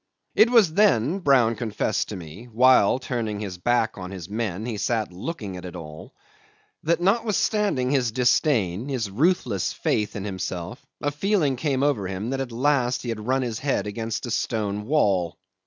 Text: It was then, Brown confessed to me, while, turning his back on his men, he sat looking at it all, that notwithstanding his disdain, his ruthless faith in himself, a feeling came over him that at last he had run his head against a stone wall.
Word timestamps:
It 0.33 0.49
was 0.49 0.73
then, 0.73 1.19
Brown 1.19 1.55
confessed 1.55 2.09
to 2.09 2.15
me, 2.15 2.45
while, 2.45 2.97
turning 2.97 3.39
his 3.39 3.59
back 3.59 3.99
on 3.99 4.09
his 4.09 4.27
men, 4.31 4.65
he 4.65 4.77
sat 4.77 5.13
looking 5.13 5.57
at 5.57 5.63
it 5.65 5.75
all, 5.75 6.15
that 6.81 6.99
notwithstanding 7.01 7.91
his 7.91 8.11
disdain, 8.11 8.89
his 8.89 9.11
ruthless 9.11 9.71
faith 9.71 10.15
in 10.15 10.23
himself, 10.23 10.83
a 11.01 11.11
feeling 11.11 11.55
came 11.55 11.83
over 11.83 12.07
him 12.07 12.31
that 12.31 12.41
at 12.41 12.51
last 12.51 13.03
he 13.03 13.09
had 13.09 13.27
run 13.27 13.43
his 13.43 13.59
head 13.59 13.85
against 13.85 14.25
a 14.25 14.31
stone 14.31 14.87
wall. 14.87 15.37